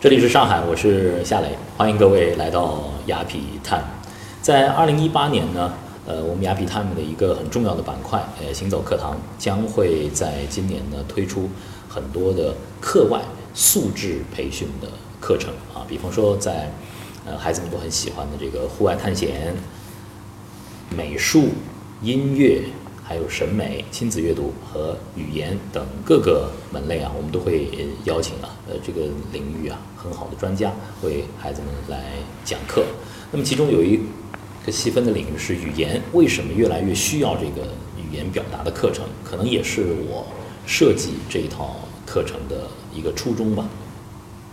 [0.00, 3.84] 这里是上海，我是夏磊，欢迎各位来到雅痞 Time。
[4.40, 5.74] 在二零一八年呢，
[6.06, 11.50] 呃，我们雅痞 Time 的一个很重要的板块，呃，行走课堂将会在今年呢推出
[11.86, 13.20] 很多的课外
[13.52, 14.88] 素质培训的
[15.20, 16.72] 课程啊，比方说在
[17.26, 19.54] 呃孩子们都很喜欢的这个户外探险、
[20.96, 21.48] 美术、
[22.00, 22.62] 音乐。
[23.10, 27.68] 还有审美、亲子阅读和语言等各个门类啊，我们都会
[28.04, 29.00] 邀请啊，呃，这个
[29.32, 30.72] 领域啊很好的专家
[31.02, 32.04] 为孩子们来
[32.44, 32.84] 讲课。
[33.32, 33.98] 那么其中有一
[34.64, 37.66] 个细分的领域是语言，为什么越来越需要这个
[37.98, 39.04] 语言表达的课程？
[39.24, 40.24] 可能也是我
[40.64, 43.68] 设计这一套课程的一个初衷吧。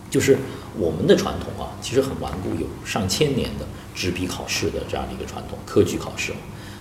[0.10, 0.36] 就是
[0.80, 6.34] 我们的传统啊，其实很顽固，有上千年的纸笔考试的这样的一个传统，科举考试。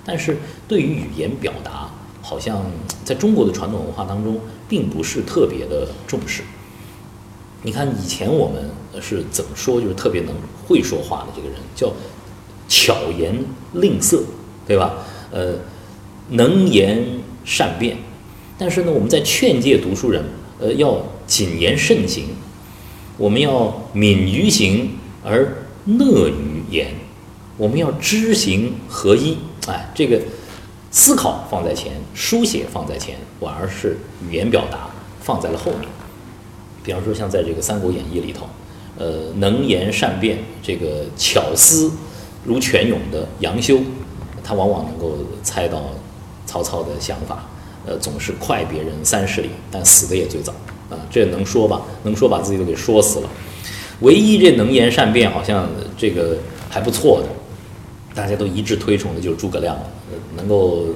[0.07, 0.39] 但是
[0.69, 1.91] 对于语言表达，
[2.23, 2.65] 好像
[3.05, 4.39] 在中国的传统文化当中，
[4.69, 6.43] 并不是特别的重视。
[7.63, 8.71] 你看以前我们
[9.03, 10.33] 是怎么说，就是特别能
[10.67, 11.93] 会说话的这个人，叫
[12.69, 13.35] 巧言
[13.73, 14.23] 令色，
[14.67, 14.95] 对吧？
[15.33, 15.55] 呃，
[16.31, 17.05] 能言
[17.45, 17.97] 善辩。
[18.57, 20.25] 但是呢，我们在劝诫读书人，
[20.61, 22.27] 呃，要谨言慎行，
[23.19, 24.91] 我们要敏于行
[25.25, 26.95] 而讷于言，
[27.57, 29.37] 我们要知行合一。
[29.67, 30.21] 哎，这个
[30.91, 33.97] 思考放在前，书写放在前，反而是
[34.29, 34.89] 语言表达
[35.21, 35.89] 放在了后面。
[36.85, 38.49] 比方说，像在这个《三国演义》里头，
[38.97, 41.91] 呃，能言善辩、这个巧思
[42.45, 43.79] 如泉涌的杨修，
[44.45, 45.83] 他往往能够猜到
[46.47, 47.45] 曹操的想法，
[47.85, 50.53] 呃，总是快别人三十里，但死的也最早
[50.89, 50.97] 啊。
[51.11, 51.83] 这能说吧？
[52.05, 53.29] 能说把自己都给说死了。
[54.01, 56.39] 唯一这能言善辩，好像这个
[56.71, 57.29] 还不错的。
[58.17, 59.91] 大家都一致推崇的就是诸葛亮了，
[60.37, 60.87] 能够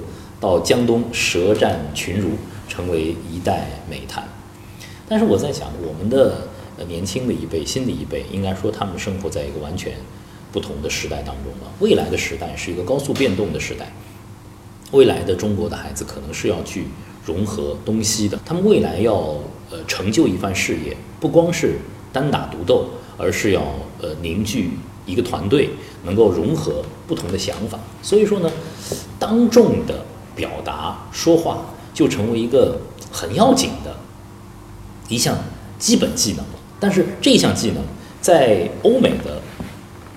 [0.41, 2.31] 到江东舌战群儒，
[2.67, 4.27] 成为一代美谈。
[5.07, 6.49] 但是我在想，我们的
[6.89, 9.93] 年轻的一辈、新的一辈，应该说他们生活在一个完全
[10.51, 11.71] 不同的时代当中了。
[11.81, 13.93] 未来的时代是一个高速变动的时代，
[14.93, 16.87] 未来的中国的孩子可能是要去
[17.23, 18.41] 融合东西的。
[18.47, 19.15] 他们未来要
[19.71, 21.77] 呃成就一番事业，不光是
[22.15, 23.61] 单打独斗，而是要
[24.01, 24.71] 呃凝聚。
[25.11, 25.71] 一个团队
[26.05, 28.51] 能够融合不同的想法，所以说呢，
[29.19, 30.05] 当众的
[30.37, 32.79] 表达说话就成为一个
[33.11, 33.97] 很要紧的
[35.09, 35.37] 一项
[35.79, 36.55] 基本技能了。
[36.79, 37.83] 但是这项技能
[38.21, 39.41] 在欧美的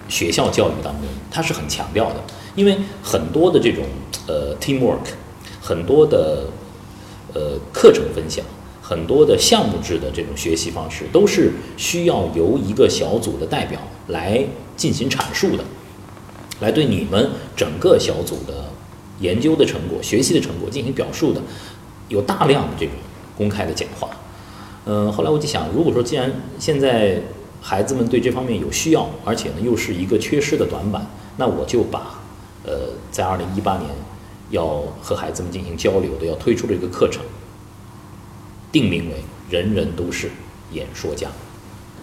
[0.08, 2.24] 学校教育当中，它是很强调的，
[2.56, 3.84] 因为很多的这种
[4.28, 5.00] 呃 teamwork，
[5.62, 6.46] 很多的
[7.34, 8.46] 呃课程分享。
[8.86, 14.46] 很多的项目制的这种学习方式，都是需要由一个小组的代表来
[14.76, 15.64] 进行阐述的，
[16.60, 18.66] 来对你们整个小组的
[19.20, 21.42] 研究的成果、学习的成果进行表述的，
[22.10, 22.94] 有大量的这种
[23.38, 24.10] 公开的讲话。
[24.86, 27.22] 嗯，后来我就想，如果说既然现在
[27.62, 31.08] 孩子们对这方面有需要，而且呢又是一个缺失的短板，
[31.38, 32.20] 那我就把
[32.66, 33.90] 呃在二零一八年
[34.50, 37.24] 要和孩子们进行交流的要推出的一个课程。
[38.72, 40.32] 定名为“人人都是
[40.72, 41.30] 演说家”，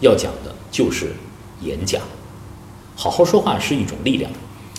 [0.00, 1.12] 要讲的就是
[1.60, 2.00] 演讲。
[3.00, 4.30] 好好说话是一种力量，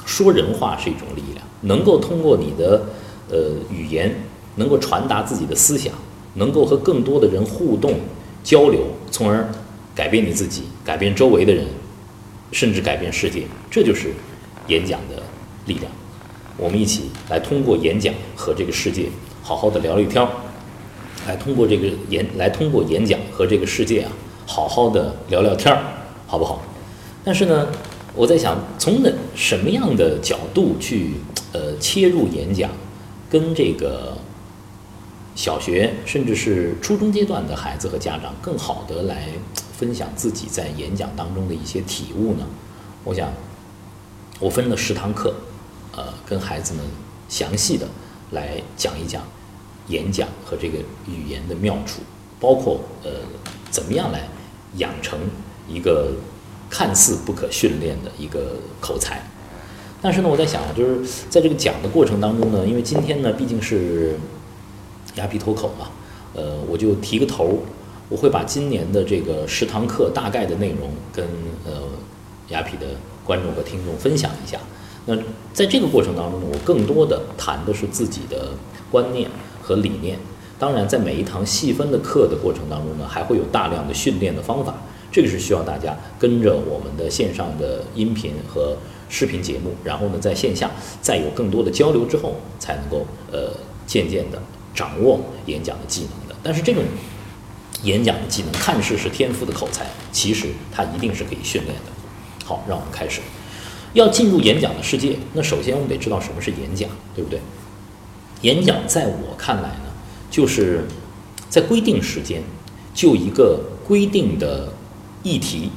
[0.05, 1.43] 说人话是一种力量。
[1.61, 2.83] 能够通过你的
[3.31, 4.15] 呃语言，
[4.57, 5.91] 能够传达自己的思想，
[6.35, 7.95] 能够和更多的人互动
[8.43, 9.49] 交流，从而
[9.95, 11.65] 改变你自己，改变周围的人，
[12.51, 13.41] 甚至改变世界。
[13.71, 14.13] 这就是
[14.67, 15.23] 演讲的
[15.65, 15.91] 力量。
[16.57, 19.09] 我们一起来通过演讲和这个世界
[19.41, 20.29] 好好的聊一天儿。
[21.27, 24.11] 来通过这个演，来通过演讲和这个世界啊，
[24.45, 25.81] 好好的聊聊天儿，
[26.27, 26.61] 好不好？
[27.23, 27.67] 但是呢，
[28.15, 31.15] 我在想，从哪什么样的角度去
[31.53, 32.69] 呃切入演讲，
[33.29, 34.17] 跟这个
[35.35, 39.29] 小学甚至是初中阶段的孩子和家长更好的来
[39.77, 42.45] 分享自己在演讲当中的一些体悟呢？
[43.03, 43.31] 我想，
[44.39, 45.33] 我分了十堂课，
[45.95, 46.83] 呃，跟孩子们
[47.29, 47.87] 详细的
[48.31, 49.23] 来讲一讲。
[49.87, 50.77] 演讲和这个
[51.07, 52.01] 语言的妙处，
[52.39, 53.09] 包括呃，
[53.71, 54.29] 怎么样来
[54.77, 55.19] 养成
[55.67, 56.13] 一个
[56.71, 59.21] 看似不可训练的一个口才。
[60.01, 64.17] 但是呢，我在想，就是在这个讲的过程当中呢，因为今天呢毕竟是
[65.13, 65.89] 鸭皮脱口嘛，
[66.33, 67.59] 呃，我就提个头，
[68.09, 71.23] 我会把今年的这个十堂课大概的内容跟
[71.65, 71.83] 呃
[72.49, 72.87] 鸭皮的
[73.23, 74.57] 观众和听众分享一下。
[75.05, 75.15] 那
[75.53, 78.53] 在这个过程当中呢，我更多的谈的是自己的
[78.89, 79.29] 观念。
[79.63, 80.17] 和理念，
[80.57, 84.73] 当然，在每一堂细分的课的过程当中呢，还会有大量的训练的方法，
[85.11, 88.77] 这个是需要大家跟着我们的线上的音频和
[89.09, 90.71] 视频节目，然后呢，在线下
[91.01, 93.51] 再有更多的交流之后，才能够呃
[93.85, 94.41] 渐渐的
[94.73, 96.35] 掌握演讲的技能的。
[96.41, 96.81] 但是这种
[97.83, 102.45] 演讲的技能看似是天赋的口才，其实它一定是可以训练的。
[102.45, 103.19] 好，让我们开始。
[103.93, 107.39] 要进入演讲的世界，那首先我们得知道什么是演讲，对不对？
[108.43, 109.91] 演讲在我看来呢，
[110.29, 110.85] 就是
[111.49, 112.41] 在规定时间，
[112.93, 114.71] 就一个规定的
[115.23, 115.69] 议题，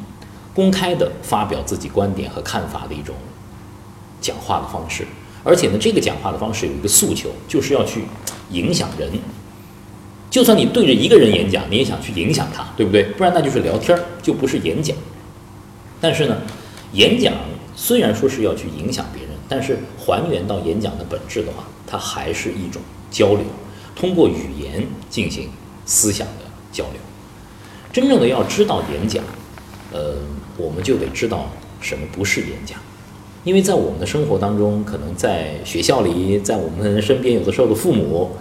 [0.55, 3.15] 公开的发表自己观点和看法的一种
[4.21, 5.07] 讲话的方式。
[5.43, 8.05] 而且呢，这个讲话的方式有一个诉求，就是要去
[8.51, 9.11] 影响人。
[10.31, 13.05] 就算你对着一个人演讲，你也想去影响他，对不对？
[13.05, 14.97] 不然那就是聊天儿，就不是演讲。
[16.01, 16.37] 但是呢，
[16.93, 17.33] 演讲
[17.77, 23.45] 虽然说是要去影响别人，但是还原到演讲的本质的话，它还是一种交流，
[23.95, 25.51] 通过语言进行
[25.85, 26.95] 思想的交流。
[27.95, 29.23] 真正的要知道演讲，
[29.93, 30.17] 呃，
[30.57, 31.49] 我们就得知道
[31.81, 32.77] 什么不是演讲。
[33.45, 38.37] 因为在我们的生活当中，可能在学校里，在我们身边，有的时候的父母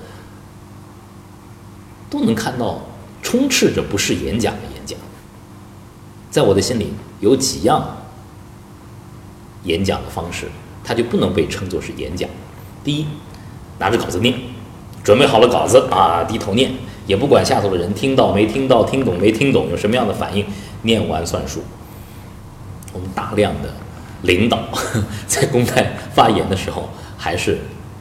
[2.09, 2.81] 都能看到
[3.21, 4.97] 充斥着不是演讲的演讲。
[6.31, 7.97] 在我的心里，有几样
[9.65, 10.47] 演讲的方式，
[10.83, 12.27] 它就不能被称作是演讲。
[12.83, 13.05] 第一，
[13.77, 14.33] 拿着稿子念，
[15.03, 16.73] 准备好了稿子啊，低头念，
[17.07, 20.45] 也不管下头的人听到没听到，听懂没听懂，有什么样的反应，
[20.83, 21.61] 念完算数。
[22.91, 23.69] 我们大量的。
[24.23, 24.57] 领导
[25.27, 27.57] 在公开发言的时候，还是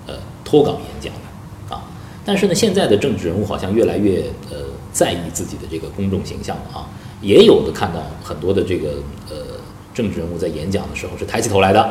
[0.07, 0.15] 呃
[0.45, 1.83] 脱稿演讲的啊。
[2.25, 4.59] 但是呢，现在的政治人物好像越来越呃
[4.93, 6.87] 在意自己的这个公众形象了啊。
[7.21, 8.91] 也有的看到很多的这个
[9.29, 9.59] 呃
[9.93, 11.83] 政治人物在演讲的时候是抬起头来的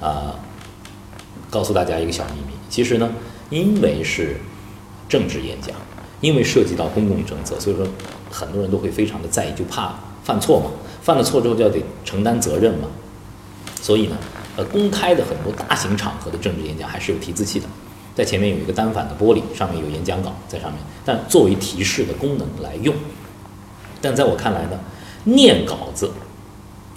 [0.00, 0.34] 啊。
[1.48, 3.08] 告诉大家一个小秘密，其实呢，
[3.50, 4.36] 因为是
[5.08, 5.76] 政治演讲，
[6.20, 7.86] 因为涉及到公共政策，所以说
[8.30, 10.70] 很多人都会非常的在意，就怕犯错嘛。
[11.02, 12.88] 犯了错之后就要得承担责任嘛。
[13.80, 14.16] 所以呢，
[14.56, 17.66] 呃，公开的很多大型场合的政治演讲还是有提字器的，
[18.14, 22.92] 在前面有一个单反的玻璃，上面有演讲稿在上面，但作为提示的功能来用。
[24.00, 24.78] 但在我看来呢，
[25.24, 26.10] 念稿子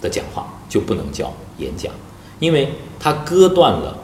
[0.00, 1.92] 的讲话就不能叫演讲，
[2.40, 3.96] 因为它割断了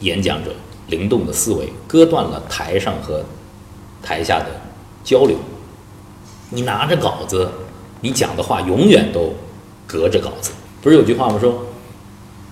[0.00, 0.54] 演讲者
[0.88, 3.24] 灵动的思维，割断了台上和
[4.06, 4.46] 台下的
[5.02, 5.36] 交流。
[6.50, 7.50] 你拿着稿子，
[8.00, 9.34] 你讲的话永远都
[9.84, 10.52] 隔着稿子。
[10.80, 11.36] 不是有句话吗？
[11.40, 11.66] 说，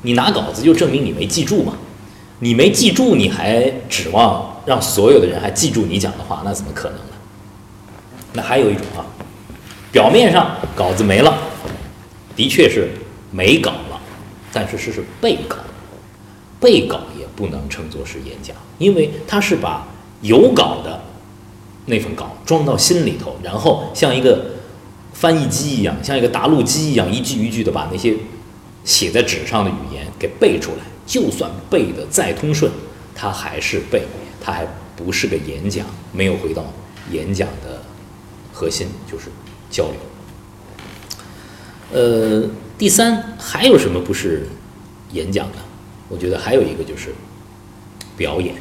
[0.02, 1.74] 你拿稿子就证明你没记住嘛？
[2.40, 6.42] 你没记住，你还指望让所有的人还记住你讲的话？
[6.44, 7.14] 那怎么可能呢？
[8.32, 9.06] 那还有一种啊，
[9.92, 11.38] 表面上稿子没了，
[12.34, 12.90] 的确是
[13.30, 14.00] 没稿了，
[14.52, 15.58] 但是是是背稿，
[16.58, 19.86] 背稿也不能称作是演讲，因为他是把
[20.20, 21.00] 有稿的
[21.86, 24.52] 那份稿装到心里头，然后像一个。
[25.14, 28.16] 翻译机一样，像一个答录机一样，一句一句的把那些
[28.84, 30.78] 写在纸上的语言给背出来。
[31.06, 32.70] 就算背的再通顺，
[33.14, 34.02] 它还是背，
[34.42, 34.66] 它还
[34.96, 36.64] 不是个演讲，没有回到
[37.12, 37.80] 演讲的
[38.52, 39.26] 核心，就是
[39.70, 39.94] 交流。
[41.92, 44.48] 呃，第三，还有什么不是
[45.12, 45.58] 演讲的？
[46.08, 47.14] 我觉得还有一个就是
[48.16, 48.56] 表演。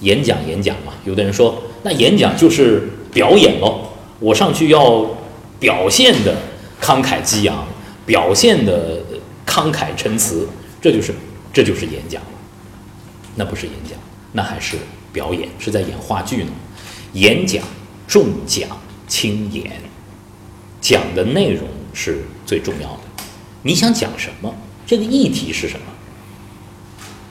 [0.00, 3.88] 演讲演讲嘛，有的人说，那演讲就是表演喽，
[4.20, 5.06] 我上去要。
[5.62, 6.34] 表现的
[6.80, 7.64] 慷慨激昂，
[8.04, 8.98] 表现的
[9.46, 10.48] 慷慨陈词，
[10.80, 11.14] 这就是
[11.52, 12.28] 这就是演讲了，
[13.36, 13.96] 那不是演讲，
[14.32, 14.76] 那还是
[15.12, 16.50] 表演，是在演话剧呢。
[17.12, 17.62] 演讲
[18.08, 18.68] 重讲
[19.06, 19.70] 轻演，
[20.80, 23.00] 讲的内容是最重要的。
[23.62, 24.52] 你想讲什么？
[24.84, 25.86] 这个议题是什么？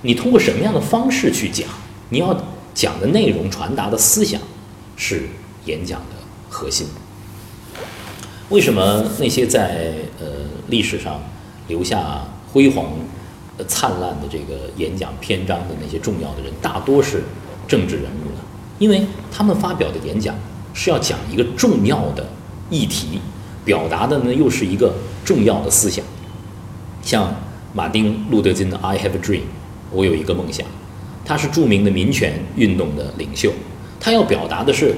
[0.03, 1.67] 你通过什么样的方式去讲？
[2.07, 2.33] 你要
[2.73, 4.39] 讲的内容传达的思想
[4.95, 5.27] 是
[5.65, 6.15] 演讲的
[6.49, 6.87] 核心。
[8.49, 10.27] 为什么那些在呃
[10.67, 11.21] 历史上
[11.67, 12.85] 留下辉煌、
[13.67, 17.23] 灿烂的这个演讲篇章的那些重要的人，大多是
[17.67, 18.41] 政治人物呢？
[18.77, 20.35] 因为他们发表的演讲
[20.73, 22.27] 是要讲一个重要的
[22.69, 23.21] 议题，
[23.63, 26.03] 表达的呢又是一个重要的思想。
[27.01, 27.33] 像
[27.73, 29.43] 马丁·路德·金的 “I have a dream”，
[29.91, 30.65] 我有一个梦想。
[31.25, 33.51] 他是著名的民权运动的领袖，
[33.99, 34.95] 他要表达的是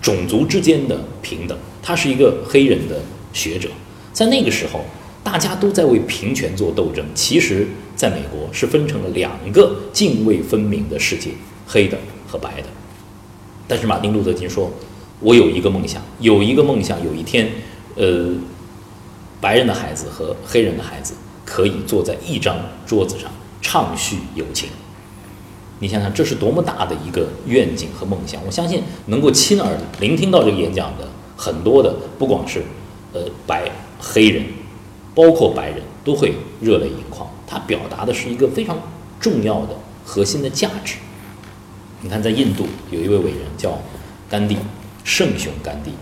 [0.00, 1.56] 种族之间的平等。
[1.82, 3.00] 他是一个黑人的
[3.32, 3.68] 学者，
[4.12, 4.84] 在那个时候，
[5.24, 7.02] 大家都在为平权做斗争。
[7.14, 7.66] 其实，
[7.96, 11.30] 在美国是分成了两个泾渭分明的世界，
[11.66, 12.66] 黑的和白的。
[13.66, 14.70] 但是，马丁·路德·金说
[15.20, 17.48] ：“我有一个梦想，有一个梦想，有一天，
[17.96, 18.34] 呃，
[19.40, 21.14] 白人的孩子和黑人的孩子
[21.46, 23.30] 可以坐在一张桌子上
[23.62, 24.68] 畅叙友情。”
[25.80, 28.40] 你想想，这是多么大的一个愿景和梦想！
[28.44, 31.06] 我相信，能够亲耳聆听到这个演讲的。
[31.36, 32.64] 很多的不光是，
[33.12, 33.70] 呃，白
[34.00, 34.44] 黑人，
[35.14, 37.30] 包括白人都会热泪盈眶。
[37.46, 38.76] 他表达的是一个非常
[39.20, 40.96] 重要的核心的价值。
[42.00, 43.78] 你看，在印度有一位伟人叫
[44.28, 44.56] 甘地，
[45.04, 45.92] 圣雄甘地。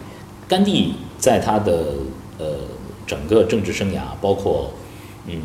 [0.49, 1.93] 甘地在他的
[2.39, 2.47] 呃
[3.07, 4.73] 整个政治生涯，包括
[5.27, 5.39] 嗯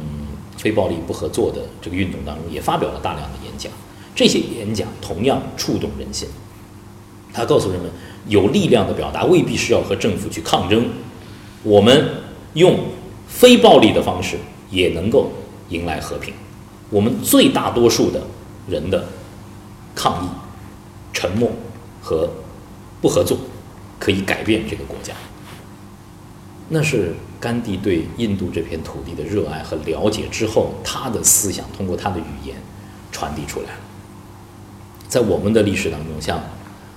[0.57, 3.69] 非暴力不合作的这个运动当中，也发表了大量的演讲。
[4.13, 6.27] 这些演讲同样触动人心。
[7.34, 7.89] 他告诉人们，
[8.27, 10.86] 有力量的表达未必是要和政府去抗争，
[11.63, 12.10] 我们
[12.53, 12.77] 用
[13.27, 14.38] 非暴力的方式
[14.70, 15.32] 也能够
[15.70, 16.34] 迎来和平。
[16.89, 18.22] 我们最大多数的
[18.68, 19.08] 人的
[19.96, 20.27] 抗议、
[21.13, 21.50] 沉默
[22.01, 22.30] 和
[23.00, 23.38] 不合作，
[23.98, 25.13] 可以改变这个国家。
[26.68, 32.58] 那是甘地对印度这片土地的热爱和了解之后，他的思想通过他的语言
[33.10, 33.80] 传递出来了。
[35.12, 36.41] 在我们的历史当中，像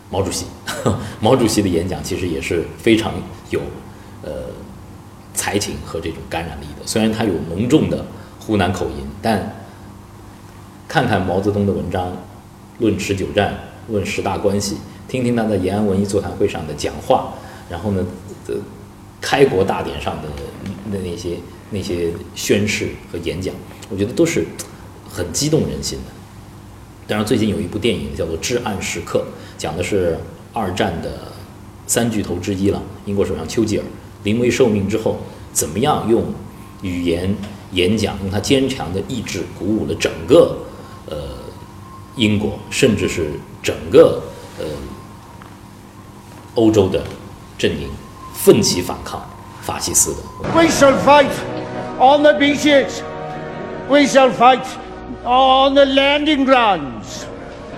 [0.09, 0.47] 毛主席，
[1.19, 3.13] 毛主席的演讲其实也是非常
[3.51, 3.61] 有
[4.23, 4.31] 呃
[5.35, 6.87] 才情和这种感染力的。
[6.87, 8.07] 虽然他有浓重的
[8.39, 9.57] 湖南口音，但
[10.87, 12.17] 看看毛泽东的文章，
[12.79, 13.53] 论持久战，
[13.89, 14.77] 论十大关系，
[15.09, 17.35] 听听他在延安文艺座谈会上的讲话，
[17.69, 18.07] 然后呢，
[18.47, 18.55] 呃，
[19.21, 20.29] 开国大典上的
[20.89, 21.39] 那那些
[21.71, 23.53] 那些宣誓和演讲，
[23.91, 24.47] 我觉得都是
[25.11, 26.13] 很激动人心的。
[27.07, 29.19] 当然，最近有一部电影叫做《至暗时刻》，
[29.59, 30.19] 讲的是
[30.55, 31.11] 二战的
[31.87, 33.85] 三巨头之一了，英国首相丘吉尔
[34.23, 35.19] 临危受命之后，
[35.53, 36.25] 怎么样用
[36.81, 37.37] 语言
[37.73, 40.57] 演讲，用他坚强的意志鼓舞了整个
[41.11, 41.17] 呃
[42.17, 43.33] 英国，甚至是
[43.63, 44.23] 整个
[44.59, 44.65] 呃
[46.55, 47.03] 欧洲的
[47.59, 47.91] 阵营，
[48.33, 49.23] 奋起反抗
[49.61, 50.19] 法西斯的。
[50.55, 51.29] We shall fight
[51.99, 53.03] on the beaches.
[53.91, 54.65] We shall fight.
[55.25, 57.27] On the landing grounds.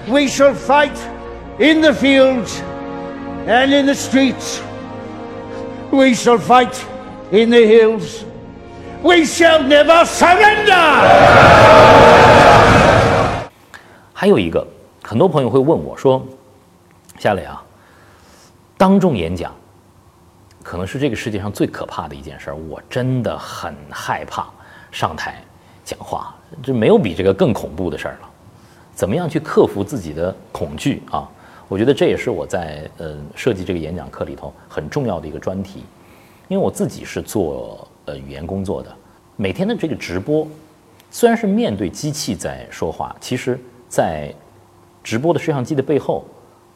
[0.08, 0.96] We shall fight
[1.58, 2.60] in the fields
[3.46, 4.60] and in the streets.
[5.90, 6.76] We shall fight
[7.30, 8.24] in the hills.
[9.02, 10.72] We shall never surrender.
[14.12, 14.66] 还有一个，
[15.02, 16.26] 很多朋友会问我说
[17.18, 17.62] ：“夏磊啊，
[18.76, 19.52] 当众演讲
[20.62, 24.46] 可能是这个世界上最可怕的一件事，我真的很害怕
[24.90, 25.42] 上台
[25.84, 28.30] 讲话。”这没有比这个更恐怖的事儿了。
[28.94, 31.28] 怎么样去克服自己的恐惧啊？
[31.68, 35.84] 我觉得这也是我在呃设计这个演讲课里头很重要的一个专题。
[36.48, 38.96] 因为我自己是做呃语言工作的，
[39.34, 40.46] 每天的这个直播
[41.10, 44.32] 虽然是面对机器在说话，其实在
[45.02, 46.24] 直播的摄像机的背后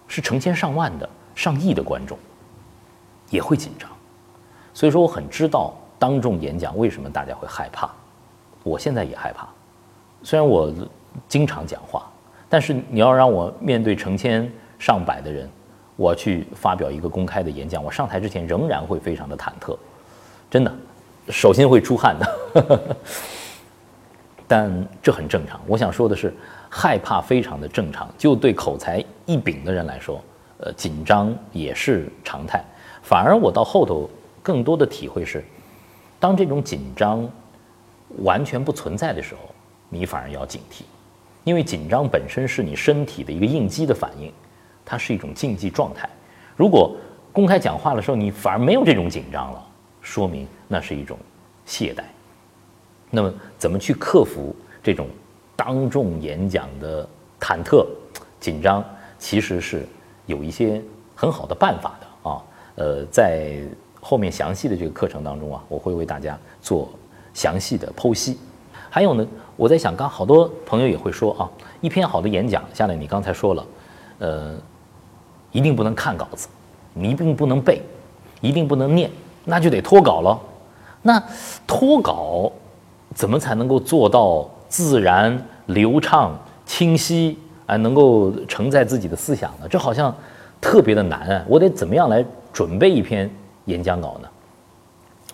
[0.09, 2.19] 是成千上万的、上亿的观众，
[3.31, 3.89] 也会紧张。
[4.75, 7.89] 所以说，我很知道当众演讲为什么大家会害怕。
[8.65, 9.49] 我现在也害怕。
[10.23, 10.73] 虽然我
[11.29, 12.11] 经常讲话，
[12.49, 15.49] 但是你要让我面对成千上百的人，
[15.97, 19.77] 我去发表一个公开的演讲，我上台之前仍然会非常的忐忑，
[20.51, 20.73] 真的，
[21.29, 22.81] 手心会出汗的。
[24.47, 25.61] 但这很正常。
[25.67, 26.35] 我想说的是，
[26.69, 28.13] 害怕非常的正常。
[28.19, 30.21] 就对口才一禀的人来说，
[30.59, 32.61] 呃，紧张也是常态。
[33.01, 34.11] 反而我到后头
[34.43, 35.45] 更多的体会是，
[36.19, 37.27] 当这种紧张
[38.25, 39.41] 完全不存在的时候。
[39.91, 40.85] 你反而要警惕，
[41.45, 44.33] 因为紧张本身是你身体的一个应激的反应，
[44.85, 46.09] 它是一种竞技状态。
[46.57, 46.97] 如果
[47.33, 49.67] 公开讲话的时候你反而没有这种紧张了，
[50.01, 51.19] 说明那是一种
[51.67, 52.03] 懈怠。
[53.11, 55.07] 那么怎么去克服这种
[55.57, 57.07] 当众演讲的
[57.41, 57.85] 忐忑、
[58.39, 58.85] 紧张？
[59.19, 59.87] 其实是
[60.25, 60.81] 有一些
[61.15, 62.43] 很好的办法的啊。
[62.77, 63.61] 呃，在
[64.01, 66.89] 后面详细的这个课程当中啊，我会为大家做
[67.35, 68.39] 详细的剖析。
[68.89, 69.27] 还有呢，
[69.61, 71.45] 我在想，刚好多朋友也会说啊，
[71.83, 73.67] 一篇好的演讲下来，你刚才说了，
[74.19, 74.55] 呃，
[75.53, 76.49] 一定不能看稿子，
[76.95, 77.83] 你一定不能背，
[78.41, 79.11] 一定不能念，
[79.45, 80.41] 那就得脱稿了。
[81.03, 81.23] 那
[81.67, 82.51] 脱稿
[83.15, 89.69] 怎么才能够做到自然、流畅、清晰，啊，能够承载自己的思想呢？
[89.69, 90.15] 这好像
[90.59, 91.45] 特别的难啊！
[91.47, 93.31] 我得怎么样来准备一篇
[93.67, 94.29] 演讲稿呢？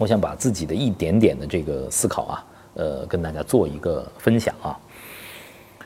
[0.00, 2.45] 我想把自己的一点点的这个思考啊。
[2.76, 4.78] 呃，跟大家做一个分享啊。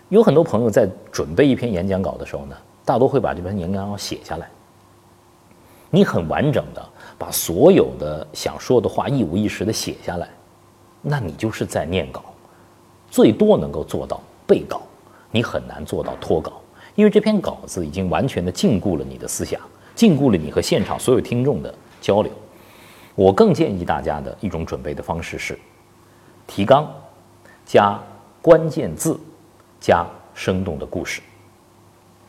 [0.09, 4.50] 有很多朋友在准备一篇演讲稿的时候呢，大多会把这篇演讲稿写下来。
[5.88, 6.85] 你很完整的
[7.18, 10.28] 把所有的想说的话一五一十的写下来，
[11.00, 12.25] 那你就是在念稿，
[13.09, 14.82] 最多能够做到背稿，
[15.30, 16.61] 你很难做到脱稿，
[16.94, 19.61] 因为这篇稿子已经完全的禁锢了你的思想，
[19.94, 22.32] 禁锢了你和现场所有听众的交流。
[23.14, 25.59] 我更建议大家的一种准备的方式是。
[26.50, 26.92] 提纲
[27.64, 27.97] 加
[28.42, 29.16] 关键字
[29.78, 30.04] 加
[30.35, 31.21] 生动的故事，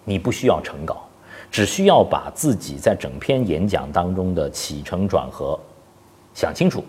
[0.04, 1.10] 你不需要成稿，
[1.50, 5.60] 只需要把自己在整篇演讲当中的起承转合
[6.36, 6.86] 想清楚，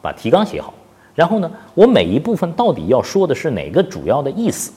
[0.00, 0.72] 把提纲写好，
[1.14, 4.72] 然后呢，我每一部分到底要说的是哪个主要的意思，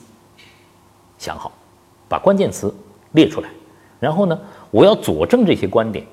[1.16, 1.50] 想好，
[2.06, 2.72] 把关键词
[3.12, 3.48] 列出来，
[3.98, 4.38] 然后呢，
[4.70, 6.04] 我要佐证这些观点，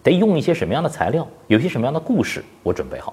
[0.00, 3.12] 得用一些什么样的材料，有些什么样的故事，我准备好。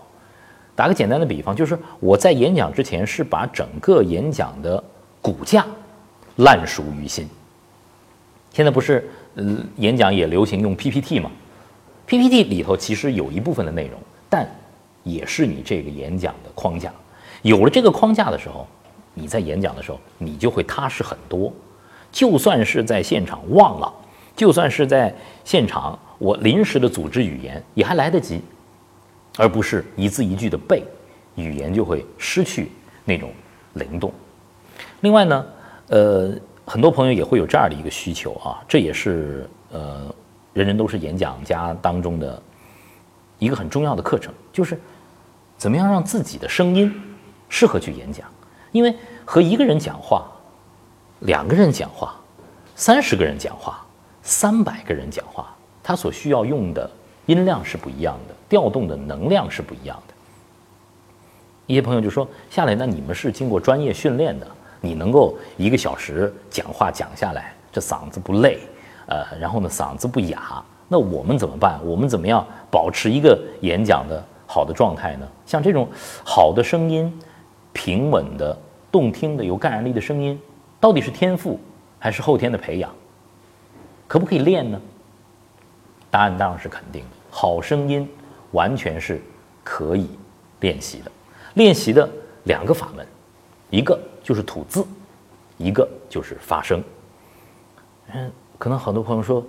[0.78, 4.82] 打个简单的比方，就是我在演讲之前是把整个演讲的
[5.24, 5.66] 骨架
[6.36, 7.28] 烂熟于心。
[8.54, 11.32] 现在不是，呃，演讲也流行用 PPT 嘛
[12.06, 14.48] ？PPT 里头其实有一部分的内容，但
[15.02, 16.94] 也是你这个演讲的框架。
[17.42, 18.68] 有了这个框架的时候，
[19.16, 21.52] 你在演讲的时候，你就会踏实很多。
[22.12, 23.92] 就算是在现场忘了，
[24.36, 25.12] 就算是在
[25.44, 28.40] 现场我临时的组织语言，也还来得及。
[29.38, 30.84] 而不是一字一句的背，
[31.36, 32.72] 语言就会失去
[33.06, 33.32] 那种
[33.74, 34.12] 灵动。
[35.02, 35.46] 另外呢，
[35.90, 36.34] 呃，
[36.66, 40.14] 很多朋友也会有这样的一个需求啊，这也是呃，
[40.54, 42.42] 人人都是演讲家当中的
[43.38, 44.80] 一个很重要的课程，就是
[45.56, 46.92] 怎么样让自己的声音
[47.48, 48.28] 适合去演讲。
[48.72, 50.26] 因为和一个人讲话、
[51.20, 52.16] 两个人讲话、
[52.76, 53.86] 三十个人讲话、
[54.22, 56.90] 三百个人讲话，他所需要用的
[57.28, 58.34] 音量是不一样的。
[58.50, 60.14] 调动的能量是不一样的。
[61.66, 64.48] 一些朋友就说：“下来，那你们是经过专业训练的，
[64.80, 68.60] 你能够一个小时讲话讲下来，这嗓子不累，
[69.08, 71.78] 呃，然后呢嗓子不哑，那我们怎么办？
[71.86, 75.28] 我们怎么样保持一个演讲的好的状态呢？
[75.46, 75.86] 像这种
[76.24, 77.14] 好的声音、
[77.74, 78.58] 平稳的、
[78.90, 80.40] 动听的、有感染力的声音，
[80.80, 81.60] 到底是天赋
[82.00, 82.90] 还是后天的培养？
[84.08, 84.80] 可不可以练呢？
[86.10, 88.10] 答案当然是肯定的，好声音。”
[88.52, 89.22] 完全是
[89.62, 90.10] 可以
[90.62, 91.12] 练习的，
[91.56, 92.10] 练习的
[92.46, 93.06] 两个法门，
[93.70, 94.86] 一个就是吐字，
[95.58, 96.82] 一个就是发声。
[98.14, 99.46] 嗯，可能很多朋友说，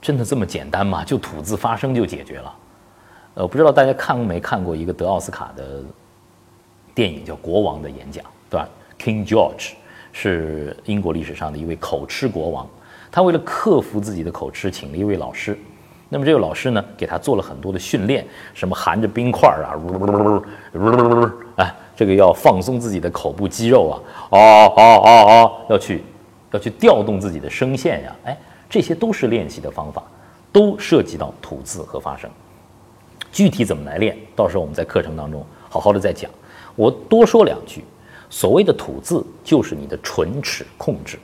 [0.00, 1.04] 真的这么简单吗？
[1.04, 2.54] 就吐字发声就解决了？
[3.34, 5.82] 呃，不知道大家看过没看过一个得奥斯卡的
[6.94, 8.68] 电影，叫《国王的演讲》，对吧
[9.00, 9.72] ？King George
[10.12, 12.70] 是英国历史上的一位口吃国王，
[13.10, 15.58] 他为了克服自己的口吃，请了一位老师。
[16.08, 20.42] 那么这个老师呢，给他做了很多的训练，什么含着冰块啊，呜呜
[20.74, 23.94] 呜呜哎，这个要放松自己的口部肌肉啊，
[24.30, 26.04] 哦哦哦哦，要去
[26.52, 28.38] 要去调动自己的声线呀，哎，
[28.70, 30.00] 这些都是练习的方法，
[30.52, 32.30] 都涉及到吐字和发声。
[33.32, 36.30] 具体怎么来练，到时候我们在课程当中好好的再讲。
[36.76, 37.84] 我多说两句，
[38.30, 41.18] 所谓的吐字就是你的唇齿控制，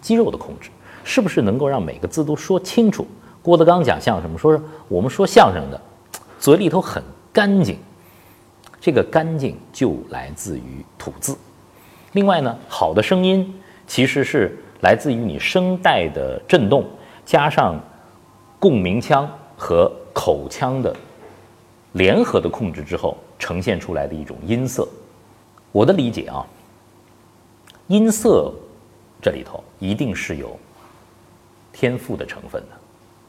[0.00, 0.68] 肌肉的控制，
[1.04, 3.06] 是不是能够让每个字都说清楚？
[3.42, 5.80] 郭德纲讲相声，说是我们说相声的，
[6.38, 7.78] 嘴里头很干净，
[8.80, 11.36] 这个干净就来自于吐字。
[12.12, 13.54] 另外呢，好的声音
[13.86, 16.84] 其实是来自于你声带的震动，
[17.24, 17.80] 加上
[18.58, 20.94] 共鸣腔和口腔的
[21.92, 24.86] 联合的控制之后，呈现出来的一种音色。
[25.72, 26.44] 我的理解啊，
[27.86, 28.52] 音色
[29.22, 30.58] 这里头一定是有
[31.72, 32.76] 天赋的成分的。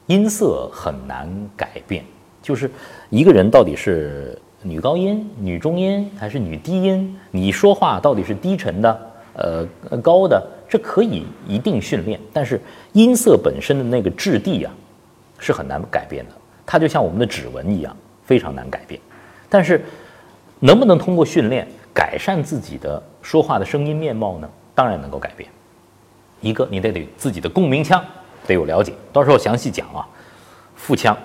[0.07, 2.03] 音色很难改变，
[2.41, 2.69] 就是
[3.09, 12.19] 一个人到底是女高音、女中音还是女低音，你说话到底是低沉的、呃高的，这可以一定训练。
[12.33, 12.59] 但是
[12.93, 14.73] 音色本身的那个质地啊，
[15.39, 16.31] 是很难改变的。
[16.65, 18.99] 它就像我们的指纹一样，非常难改变。
[19.49, 19.83] 但是
[20.59, 24.49] 能不能通过训练改善自己的说话的声音面貌呢？
[24.73, 25.49] 当然能够改变。
[26.39, 28.03] 一个，你得得自己的共鸣腔。
[28.51, 30.05] 得有了解，到时候详细讲啊。
[30.75, 31.15] 腹腔、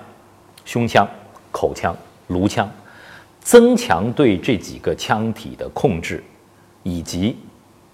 [0.65, 1.09] 胸腔、
[1.51, 1.97] 口腔、
[2.29, 2.71] 颅腔，
[3.41, 6.23] 增强对这几个腔体的控制，
[6.83, 7.37] 以及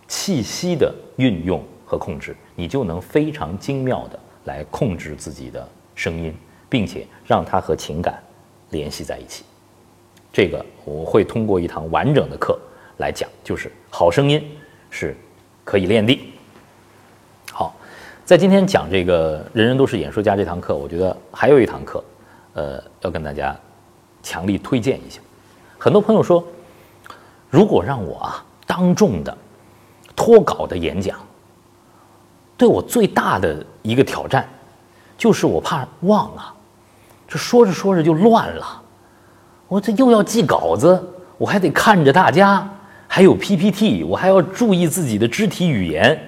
[0.09, 6.35] 气息的运用和控制，你就能非常精妙的来控制自己的声音，
[6.69, 8.21] 并且让它和情感
[8.71, 9.45] 联系在一起。
[10.33, 12.59] 这个我会通过一堂完整的课
[12.99, 14.45] 来讲，就是好声音
[14.91, 15.17] 是
[15.63, 16.19] 可以练的。
[18.33, 22.03] 在今天讲这个人人都是演说家这堂课，我觉得还有一堂课，
[22.55, 23.55] 呃，要跟大家
[24.23, 25.21] 强力推荐一下。
[25.77, 26.43] 很多朋友说，
[27.51, 29.37] 如果让我啊当众的
[30.17, 31.19] 脱稿的演讲，
[32.57, 34.49] 对我最大的一个挑战，
[35.19, 36.55] 就是我怕忘了，
[37.29, 38.83] 这说着说着就乱了。
[39.69, 40.99] 我这又要记稿子，
[41.37, 42.67] 我还得看着大家，
[43.07, 46.19] 还有 PPT，我还要注意自己的肢体语言。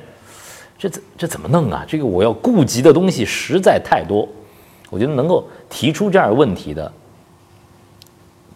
[0.76, 1.84] 这怎这怎么弄啊？
[1.86, 4.28] 这个我要顾及的东西实在太多，
[4.90, 6.92] 我觉得能够提出这样问题的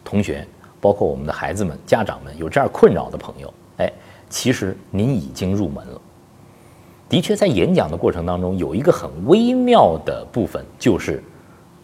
[0.05, 0.47] 同学，
[0.81, 3.91] 包括我们的孩子们、家长们，有这样困扰的朋友，哎，
[4.29, 6.01] 其实您已经入门了。
[7.09, 11.23] 的确，在演讲的过程当中，有一个很微妙的部分，就是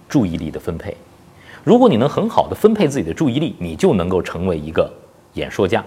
[0.09, 0.95] 注意力的分配。
[1.63, 4.93] 如果你能很好的分配自己的注意力，你就能够成为一个
[5.33, 5.83] 演说家。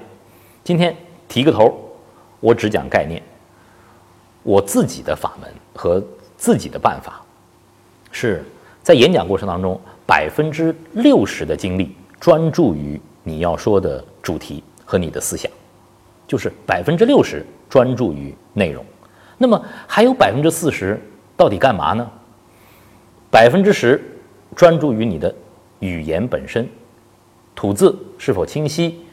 [0.64, 0.96] 今天
[1.28, 1.78] 提个头，
[2.40, 3.22] 我只讲概念。
[4.48, 6.02] 我自己的法门和
[6.38, 7.22] 自己的办法，
[8.14, 8.42] 是
[8.82, 15.52] 在演讲过程当中，百分之六十的精力专注于你要说的主题和你的思想，
[16.26, 18.86] 就是百分之六十专注于内容。
[19.38, 20.98] 那么还有百分之四十
[21.36, 22.10] 到底干嘛呢？
[23.30, 24.02] 百分之十
[24.56, 25.36] 专注于你的
[25.80, 26.66] 语言本身，
[27.54, 29.04] 吐字是否清晰，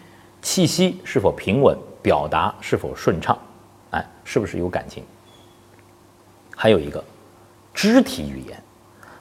[0.41, 3.37] 气息是否平稳，表达是否顺畅，
[3.91, 5.03] 哎，是不是有感情？
[6.57, 7.03] 还有一个
[7.73, 8.63] 肢体语言，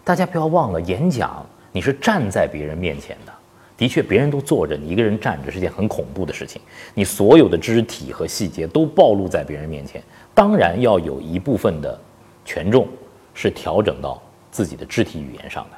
[0.04, 3.34] 大家不要忘了，演讲你是站在别人面前的，
[3.76, 6.62] 的确，别人都坐着，你一个人站着是件很恐怖的事情，
[6.93, 10.02] 你所有的肢体和细节都暴露在别人面前，
[10.34, 12.00] 当然要有一部分的
[12.46, 12.88] 权重
[13.34, 15.78] 是调整到自己的肢体语言上的。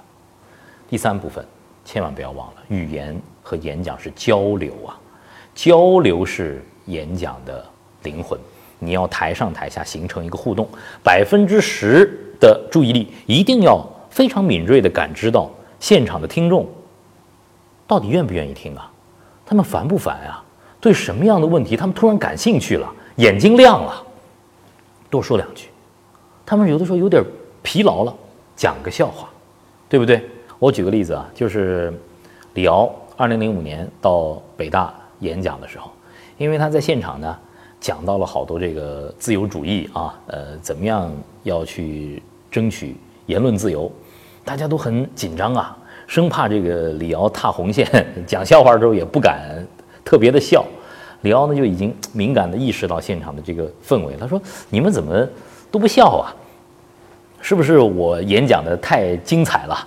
[0.89, 1.43] 第三部分，
[1.85, 4.99] 千万不要忘了，语言和演讲是交流啊，
[5.55, 7.65] 交流是演讲的
[8.03, 8.37] 灵魂。
[8.79, 10.67] 你要台上台下形成一个互动，
[11.03, 12.05] 百分之十
[12.39, 16.67] 的注意力一定要非常敏锐地感知到现场的听众
[17.87, 18.91] 到底愿不愿意听啊？
[19.45, 20.43] 他们烦不烦啊？
[20.81, 24.03] 对什么样的问题他们突然感兴趣了，眼睛亮了？
[25.09, 25.69] 多说两句。
[26.45, 27.23] 他们有的时候有点
[27.63, 28.15] 疲劳了，
[28.55, 29.29] 讲个笑话，
[29.87, 30.21] 对不对？
[30.59, 31.93] 我举个例子啊，就是
[32.53, 35.89] 李敖二零零五年到北大演讲的时候，
[36.37, 37.39] 因为他在现场呢。
[37.85, 42.19] 讲到了好多这个自由主义啊，呃，怎么样要去
[42.49, 42.95] 争取
[43.27, 43.91] 言论自由，
[44.43, 47.87] 大家都很紧张啊，生怕这个李敖踏红线，
[48.25, 49.63] 讲笑话的时候也不敢
[50.03, 50.65] 特别的笑。
[51.21, 55.23] 李敖呢就已经敏感的意识到现场的这个氛围，他说：“你们怎么
[55.69, 56.33] 都不笑啊？
[57.39, 59.77] 是不是我演讲的太精彩了，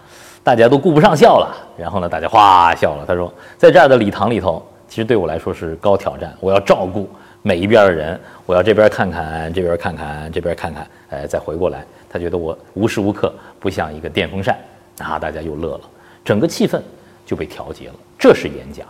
[0.45, 3.05] 大家都顾不上笑了？”然后呢，大家哗笑了。
[3.05, 7.09] 他说：“在这儿的礼堂里头，其实对我来说是高挑战，我要照顾。”
[7.43, 11.85] 每一边的人，我要这边看看，这边看看，这边看看，呃，再回过来。
[12.11, 14.59] 他觉得我无时无刻不像一个电风扇，
[14.99, 15.91] 啊，大家又乐了，
[16.25, 16.81] 整个气氛
[17.25, 17.95] 就被调节了。
[18.19, 18.87] 这是演讲，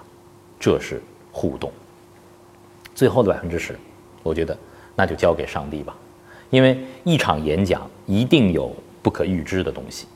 [0.58, 1.70] 这是互动。
[2.94, 3.78] 最后的百分之十，
[4.22, 4.56] 我觉得
[4.96, 5.94] 那就交给上帝吧，
[6.50, 10.06] 因为一场演讲一定有不可预知的东西，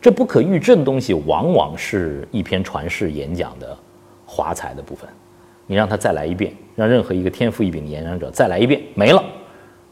[0.00, 3.76] 这不可预知的东西往往是一篇传世演讲的
[4.26, 5.08] 华彩的部分。
[5.68, 9.22] 你让他再来一遍，让任何一个天赋异禀的演讲者再来一遍，没了，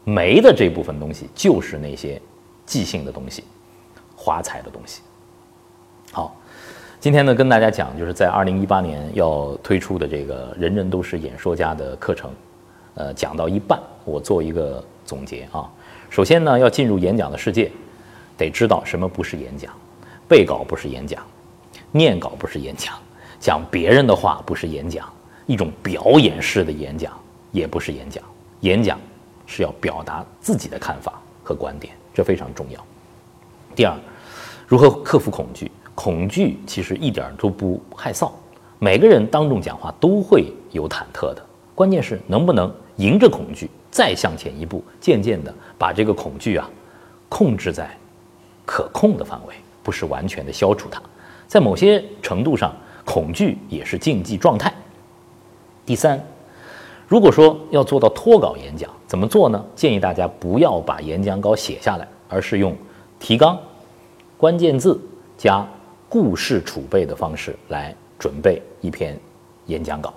[0.03, 2.19] 没的这部分东西就是那些
[2.65, 3.43] 即兴的东西，
[4.15, 5.01] 华彩的东西。
[6.11, 6.35] 好，
[6.99, 12.31] 今天呢跟大家讲，就是在二零一八年要推出的这个人人都是演说家的课程，
[12.95, 15.69] 呃，讲到一半，我做一个总结啊。
[16.09, 17.71] 首先呢，要进入演讲的世界，
[18.35, 19.71] 得知道什么不是演讲，
[20.27, 21.21] 背稿不是演讲，
[21.91, 22.95] 念稿不是演讲，
[23.39, 25.07] 讲别人的话不是演讲。
[25.47, 27.11] 一种表演式的演讲
[27.51, 28.23] 也不是演讲，
[28.59, 28.99] 演讲
[29.47, 32.85] 是要表达自己的看法和观点，这非常重要。
[33.73, 33.95] 第二，
[34.67, 35.71] 如何克服恐惧？
[35.95, 38.29] 恐惧其实一点都不害臊，
[38.77, 46.69] 每个人当众讲话都会有忐忑的，关键是能不能迎着恐惧再向前一步，渐渐的把这个恐惧啊
[47.29, 47.89] 控制在
[48.65, 51.01] 可控的范围，不是完全的消除它。
[51.47, 54.71] 在某些程度上，恐惧也是竞技状态。
[55.87, 56.21] 第三，
[57.07, 59.65] 如果说要做到脱稿演讲，怎么做呢？
[59.73, 62.75] 建议大家不要把演讲稿写下来，而是用
[63.21, 63.57] 提纲、
[64.35, 64.99] 关键字
[65.37, 65.65] 加
[66.09, 69.17] 故事储备的方式来准备一篇
[69.67, 70.13] 演讲稿。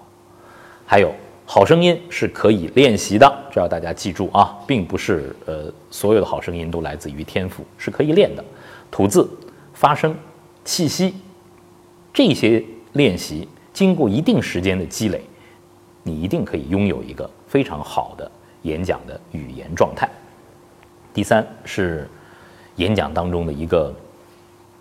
[0.85, 1.15] 还有，
[1.47, 8.45] 好声音是可以练习的，这要大家记住啊，并不是呃所有的好声音都来自于天赋，是可以练的。
[8.91, 9.31] 吐字、
[9.73, 10.13] 发声、
[10.65, 11.15] 气息
[12.13, 12.61] 这些
[12.95, 15.23] 练习，经过一定时间的积累。
[16.03, 18.31] 你一定可以拥有一个非常好的
[18.63, 20.09] 演讲的语言状态。
[21.13, 22.09] 第三是
[22.77, 23.95] 演讲当中的一个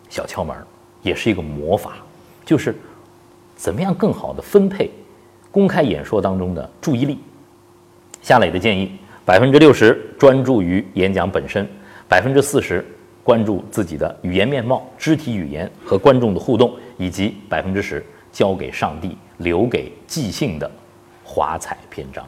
[0.09, 0.55] 小窍门，
[1.01, 1.97] 也是一个魔法，
[2.45, 2.75] 就是
[3.55, 4.89] 怎么样更好的分配
[5.51, 7.19] 公开演说当中的注意力。
[8.21, 8.91] 夏磊的建议：
[9.25, 11.67] 百分之六十专注于演讲本身，
[12.07, 12.85] 百分之四十
[13.23, 20.69] 关注自己的语言面貌、肢体语言和观众的互动，以及百分之十交给上帝，留给即兴的。
[21.31, 22.25] 华彩篇章。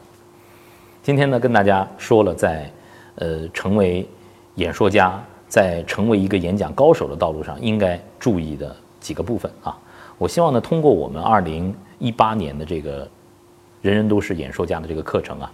[1.01, 2.71] 今天呢，跟大家说了，在
[3.15, 4.07] 呃成为
[4.55, 9.75] 演说家，在成为一个演讲高手的道路上，应该注意的几个部分啊。
[10.19, 13.09] 我希望呢，通过我们二零一八年的这个
[13.81, 15.51] “人人都是演说家”的这个课程啊，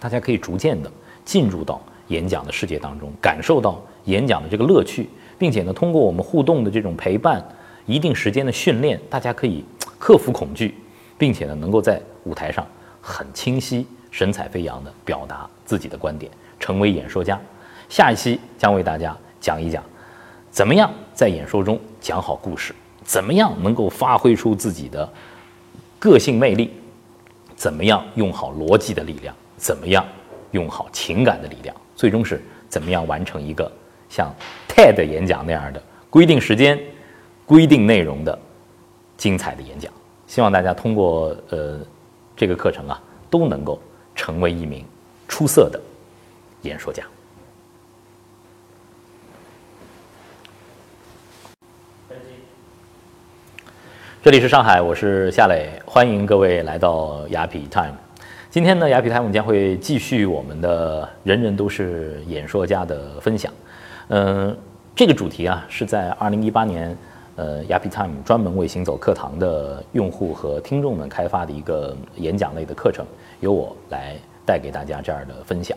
[0.00, 0.90] 大家可以逐渐的
[1.26, 7.46] 进入到演讲的世界当中，感受到演讲的这个乐趣，并且呢，通过我们互动的这种陪伴，
[7.84, 9.62] 一定时间的训练，大家可以
[9.98, 10.74] 克服恐惧。
[11.18, 12.66] 并且呢，能够在舞台上
[13.00, 17.40] 很清晰、神采飞扬地表达自己的观点，成为演说家。
[17.88, 19.80] 下一期将为大家讲一讲，
[20.50, 22.74] 怎么样在演说中讲好故事？
[23.04, 25.08] 怎么样能够发挥出自己的
[26.00, 26.72] 个性魅力？
[27.54, 29.32] 怎么样用好逻辑的力量？
[29.56, 30.04] 怎么样
[30.50, 31.74] 用好情感的力量？
[31.94, 33.70] 最终是怎么样完成一个
[34.08, 34.34] 像
[34.68, 36.78] TED 演讲那样的规定时间、
[37.46, 38.36] 规定内容的
[39.16, 39.92] 精彩的演讲？
[40.26, 41.78] 希望大家通过呃
[42.36, 43.80] 这个课程啊，都能够
[44.14, 44.84] 成为一名
[45.26, 45.80] 出色的
[46.60, 47.02] 演说家。
[54.22, 57.94] 这里是上海，我是夏磊，欢迎各位来到雅痞 Time。
[58.50, 63.50] 今天呢，雅痞 Time 将会继续我们的“人人都是演说家”的分享。
[64.08, 64.54] 嗯，
[64.94, 66.98] 这个主题啊，是在2018年，
[67.36, 73.04] 呃，雅痞 Time 专门为行走课堂的用户和听众们开发的一个演讲类的课程，
[73.40, 75.76] 由我来带给大家这样的分享。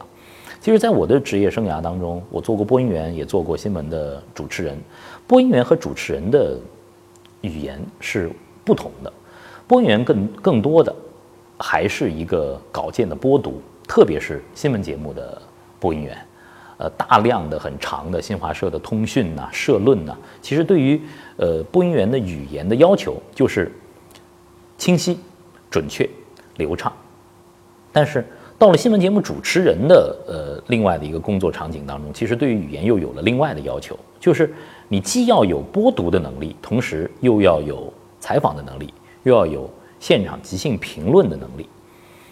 [0.62, 4.78] 其实，在我的职业生涯当中，我做过播音员，也做过新闻的主持人。
[5.28, 6.58] 播音员和主持人的
[7.41, 8.30] 语言是
[8.65, 9.12] 不同的，
[9.67, 10.93] 播音员更更多的
[11.58, 15.41] 还是一个稿件的播读，特别是新闻节目的
[15.80, 16.17] 播音员，
[16.80, 21.00] 呃，大量的很长的新华社的通讯呐、社论呐，其实对于
[21.36, 23.70] 呃播音员的语言的要求就是
[24.78, 25.20] 清晰、
[25.70, 26.10] 准确、
[26.56, 26.92] 流畅。
[27.92, 28.26] 但是
[28.58, 34.50] 到了新闻节目主持人的呃另外的一个工作场景当中，其实对于语言又有了另外的要求，就是
[34.88, 41.68] 你既要有播读的能力，同时又要有采访的能力，又要有现场即兴评论的能力。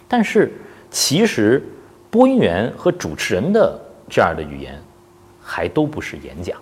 [0.08, 0.50] 但是
[0.90, 1.62] 其实
[2.08, 4.80] 播音员和主持人的这样的语言
[5.40, 6.58] 还都不是演讲，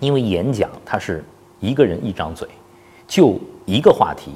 [0.00, 1.24] 因为演讲它是
[1.60, 2.48] 一个人一张嘴，
[3.06, 4.32] 就一个话题。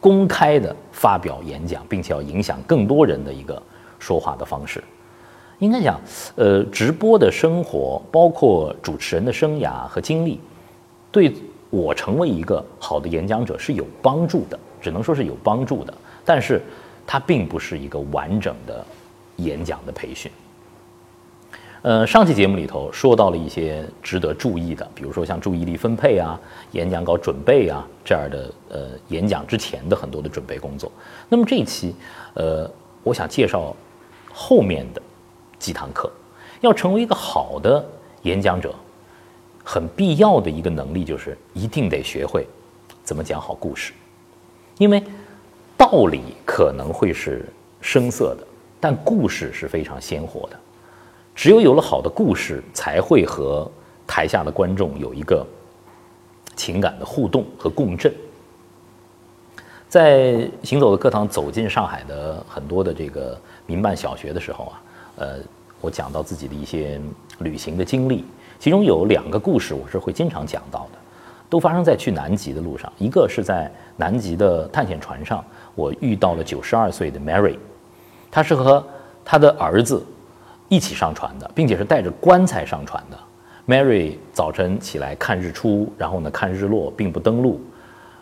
[0.00, 3.60] 公开的发表演讲，并且要影响更多人的一个
[3.98, 4.80] 说话的方式，
[5.58, 6.00] 应该讲，
[6.36, 10.38] 呃，直播的生活，包括主持人的生涯和经历，
[11.10, 11.34] 对
[11.68, 15.92] 我成为一个好的演讲者是有帮助的，只能说是有帮助的。
[16.24, 16.62] 但是，
[17.04, 18.86] 它并不是一个完整的
[19.38, 20.30] 演讲的培训。
[21.82, 26.38] 呃，上期节目里头说到了一些值得注意的，比如说像注意力分配啊、
[26.72, 30.90] 演讲稿准备啊这样的呃演讲之前的很多的准备工作。
[31.28, 31.94] 那么这一期，
[32.34, 32.68] 呃，
[33.04, 33.74] 我想介绍
[34.32, 35.00] 后面的
[35.58, 36.10] 几堂课。
[36.60, 37.84] 要成为一个好的
[38.22, 38.74] 演讲者，
[39.62, 42.44] 很必要的一个能力就是一定得学会
[43.04, 43.92] 怎么讲好故事，
[44.78, 45.00] 因为
[45.76, 47.46] 道理可能会是
[47.80, 48.44] 生涩的，
[48.80, 50.58] 但故事是非常鲜活的。
[51.38, 53.70] 只有有了好的故事，才会和
[54.08, 55.46] 台下的观众有一个
[56.56, 58.12] 情感的互动和共振。
[59.88, 64.82] 在行走的课堂走进上海的很多的这个民办小学的时候啊，
[65.18, 65.36] 呃，
[65.80, 67.00] 我讲到自己的一些
[67.38, 68.24] 旅行的经历，
[68.58, 70.98] 其中有两个故事我是会经常讲到的，
[71.48, 72.92] 都发生在去南极的路上。
[72.98, 75.44] 一个是在南极的探险船上，
[75.76, 77.56] 我遇到了九十二岁的 Mary，
[78.28, 78.84] 她是和
[79.24, 80.04] 她的儿子。
[80.68, 83.18] 一起上船的，并且是带着棺材上船的。
[83.66, 87.60] Mary 早晨起来看日出，然后呢看日落，并不登陆。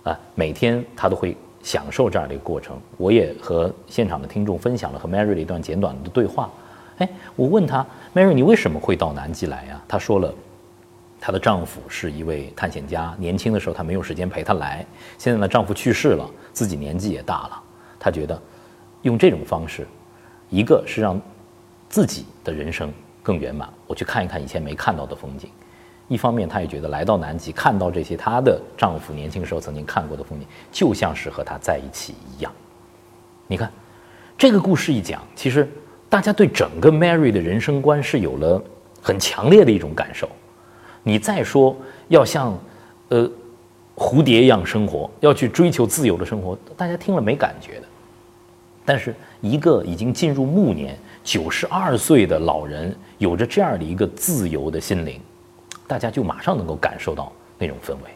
[0.03, 2.77] 啊，每天她都会享受这样的一个过程。
[2.97, 6.51] 我也和现场的听众分享了和 Mary 的一段简短的对话。
[6.99, 9.83] 哎，我问她，Mary，你为什么会到南极来呀？
[9.89, 10.33] 她说了，
[11.21, 14.87] 她的丈夫是一位探险家，年轻的时候她没有时间陪他来。
[15.19, 17.63] 现在呢，丈夫去世了，自己年纪也大了，
[17.99, 18.41] 她觉得
[19.03, 19.87] 用这种方式，
[20.51, 21.21] 一个是让。
[21.89, 25.51] 自己的人生更圆满，我去看一看以前没看到的风景。
[26.09, 32.53] 一方面，她也觉得来到南极看到这些她的丈夫年轻时候曾经看过的风景，就像是和他在一起一样。
[33.49, 33.71] 你看，
[34.39, 35.69] 这个故事一讲，其实
[36.09, 38.63] 大家对整个 Mary 的人生观是有了
[39.03, 40.29] 很强烈的一种感受。
[41.03, 41.77] 你再说
[42.09, 42.57] 要像
[43.09, 43.29] 呃
[43.97, 47.87] 蝴蝶一样生活，要去追求自由的生活，大家听了没感觉的。
[48.85, 50.97] 但是一个已经进入暮年。
[51.27, 55.21] 九十二岁的老人有着这样的一个自由的心灵，
[55.85, 58.11] 大家就马上能够感受到那种氛围。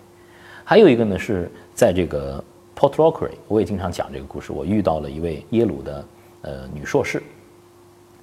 [0.63, 2.43] 还有一个呢，是在这个
[2.77, 4.53] Port Rockery，我也经常讲这个故事。
[4.53, 6.05] 我遇到了一位耶鲁的
[6.43, 7.21] 呃女硕士，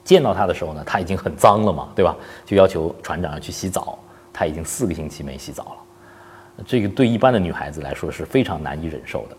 [0.06, 2.16] 见到她的时候呢，她已经很脏了嘛，对吧？
[2.46, 4.00] 就要求船长要去洗澡，
[4.32, 6.64] 她已经四个星期没洗澡了。
[6.66, 9.36] 这个对一般的女孩子来说是非常难以忍受的。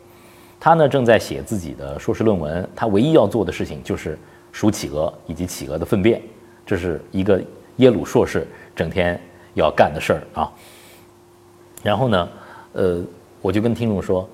[0.61, 4.19] 她呢正在写自己的硕士论文，她唯一要做的事情就是。
[4.53, 6.21] 数企鹅以及企鹅的粪便，
[6.67, 7.43] 这是一个
[7.77, 9.21] 耶鲁硕士整天
[9.55, 10.53] 要干的事儿啊。
[11.83, 12.29] 然后呢，
[12.73, 13.01] 呃，
[13.41, 14.29] 我就跟听众说，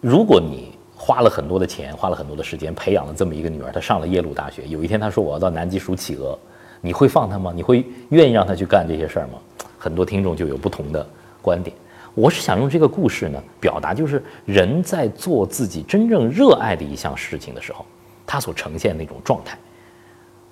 [0.00, 6.38] 如果你花了很多的钱，花了很多的时间培养了这么一个女儿，她上了耶鲁大学，有一天她说我要到南极数企鹅，
[6.82, 7.52] 你会放她吗？
[7.54, 9.38] 你会愿意让她去干这些事儿吗？
[9.78, 11.06] 很多听众就有不同的
[11.40, 11.74] 观点。
[12.14, 17.86] 我是想用这个故事呢，表达就是人在做自己真正热爱的一项事情的时候，
[18.30, 19.58] 他所呈现的那种状态。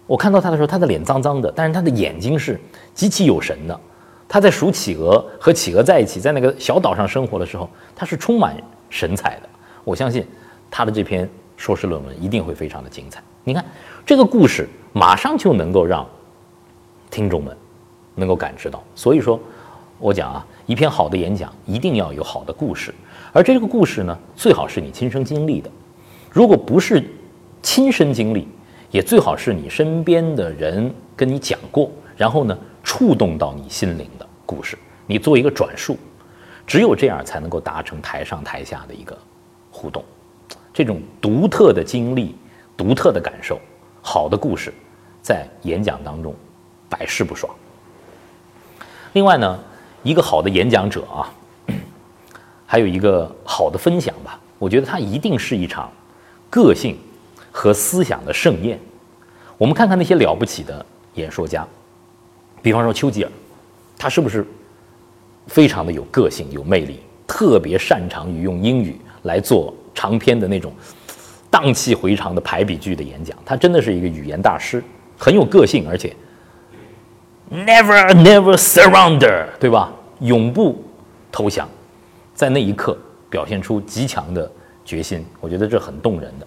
[0.05, 2.61] 我看到他的时候，他的脸脏脏的，但是他的眼睛是
[2.93, 3.81] 极其有神的。
[4.27, 8.57] 他在数企鹅和企鹅在一起，在那个小岛上生活的时候，他是充满
[8.91, 9.49] 神采的。
[9.85, 10.27] 我相信
[10.69, 13.23] 他的这篇硕士论文一定会非常的精彩。
[13.45, 13.65] 你看
[14.05, 16.05] 这个故事，马上就能够让
[17.13, 17.57] 听众们
[18.17, 18.83] 能够感知到。
[18.97, 19.39] 所以说，
[20.01, 22.93] 我讲啊，一篇好的演讲一定要有好的故事，
[23.33, 25.71] 而这个故事呢，最好是你亲身经历的。
[26.31, 27.03] 如果不是
[27.63, 28.47] 亲身经历，
[28.91, 35.97] 也最好是你身边的人跟你讲过，然后呢触动到你心灵的故事，你做一个转述，
[36.67, 39.17] 只有这样才能够达成台上台下的一个
[39.71, 40.03] 互动。
[40.73, 42.37] 这种独特的经历、
[42.77, 43.61] 独特的感受、
[44.01, 44.73] 好的故事，
[45.21, 46.35] 在演讲当中
[46.89, 47.53] 百试不爽。
[49.15, 49.59] 另外呢，
[50.03, 51.29] 一个好的演讲者啊，
[52.65, 55.91] 还有一个好的分享吧，我觉得它一定是一场
[56.49, 56.97] 个性。
[57.59, 58.79] 和思想的盛宴，
[59.57, 61.67] 我们看看那些了不起的演说家，
[62.63, 63.31] 比方说丘吉尔，
[63.99, 64.47] 他是不是
[65.49, 70.73] 非常的有个性、有魅力，特别擅长于用英语来做长篇的那种
[71.51, 73.37] 荡气回肠的排比句的演讲？
[73.45, 74.81] 他真的是一个语言大师，
[75.19, 76.15] 很有个性，而且
[77.51, 79.93] never never surrender，对吧？
[80.21, 80.81] 永不
[81.33, 81.69] 投降，
[82.37, 82.97] 在那一刻
[83.29, 84.49] 表现出极强的
[84.85, 86.47] 决心，我觉得这很动人的。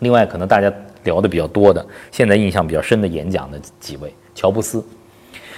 [0.00, 0.72] 另外，可能大家
[1.04, 4.84] 聊的比较多的，现在印象比较深的演讲的几位，乔布斯。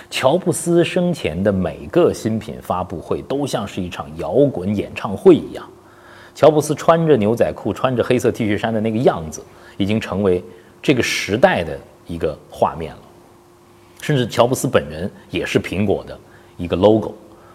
[0.08, 5.64] 乔布斯生前的每个新品发布会都像是一场摇滚演唱会一样。
[6.34, 9.42] 乔布斯穿着牛仔裤、穿着黑色 T 恤衫的那个样子，
[9.76, 10.42] 已经成为
[10.82, 13.00] 这个时代的一个画面了。
[14.00, 16.18] 甚至乔布斯本人也是苹果的
[16.56, 17.14] 一个 logo。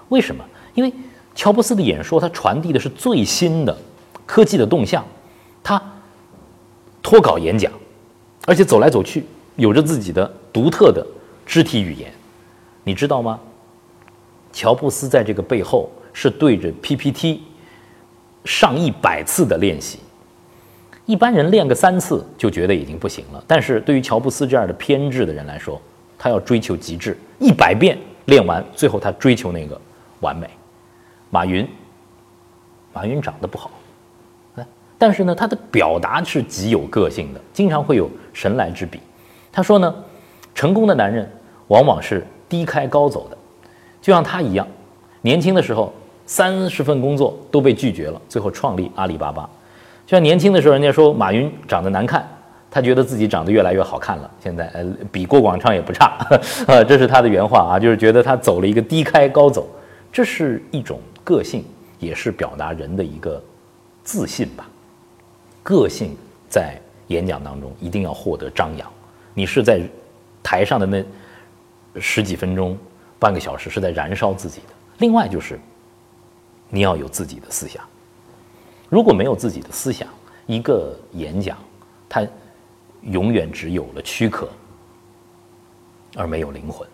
[0.10, 0.46] 为什么？
[0.76, 0.94] 因为
[1.34, 3.76] 乔布斯的演说，他传递的是最新的
[4.26, 5.04] 科技的动向，
[5.64, 5.82] 他。
[7.06, 7.72] 脱稿演讲，
[8.48, 9.24] 而且走来走去，
[9.58, 11.06] 有着自己的独特的
[11.46, 12.12] 肢体语言，
[12.84, 13.40] 你知道吗？
[14.52, 17.44] 乔布斯在这个背后是对着 PPT
[18.44, 20.00] 上一百次的练习，
[21.06, 25.80] 一般人练个三次就觉得已经不行了，但是对于乔布斯这样的偏执的人来说，
[26.18, 29.80] 他要追求极致，一百遍练完，最后他追求那个
[30.22, 30.50] 完美。
[31.30, 31.68] 马云，
[32.92, 33.70] 马云长得不好。
[34.98, 39.00] 但是呢，他的表达是极有个性的，经常会有神来之笔。
[39.52, 39.94] 他说呢，
[40.54, 41.30] 成功的男人
[41.68, 43.38] 往往是低开高走的，
[44.02, 44.68] 就像他一样，
[45.22, 45.94] 年轻的时候
[46.26, 49.50] 三十份工作都被拒绝了，最后创立阿里巴巴。
[50.06, 52.26] 就像年轻的时候，人家说马云长得难看，
[52.70, 56.18] 他觉得自己长得越来越好看了，现在呃比郭广昌也不差，
[56.68, 59.68] 呃这是他的原话啊，就是觉得他走了一个低开高走，
[60.12, 61.66] 这是一种个性，
[62.00, 63.42] 也是表达人的一个
[64.04, 64.68] 自信吧。
[65.66, 66.16] 个性
[66.48, 68.88] 在演讲当中一定要获得张扬。
[69.34, 69.82] 你是在
[70.44, 71.04] 台上的那
[72.00, 72.78] 十几分钟、
[73.18, 74.74] 半个小时是在燃烧自己的。
[75.00, 75.60] 另外就是
[76.70, 77.84] 你要有自己的思想。
[78.90, 80.08] 如果没有自己的思想，
[80.46, 81.58] 一个演讲
[82.08, 82.24] 它
[83.02, 84.48] 永远只有了躯壳，
[86.16, 86.88] 而没有灵魂。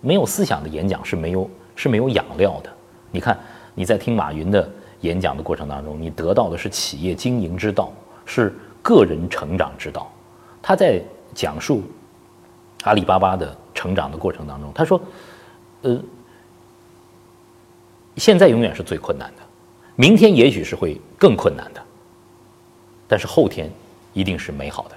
[0.00, 2.72] 没有思想的演讲是没有是没有养料的。
[3.12, 3.38] 你看
[3.76, 4.68] 你在听马云的。
[5.06, 7.90] 演讲的过程当中，你得到的是企业经营之道，
[8.24, 10.12] 是个人成长之道。
[10.60, 11.00] 他在
[11.34, 11.82] 讲述
[12.82, 15.00] 阿里巴巴的成长的过程当中，他说
[15.82, 16.00] ：“呃，
[18.16, 19.42] 现在永远是最困难的，
[19.94, 21.80] 明天也许是会更困难的，
[23.06, 23.70] 但是后天
[24.12, 24.96] 一定是美好的。”